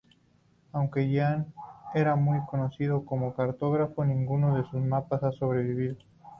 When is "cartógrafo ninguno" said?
3.35-4.57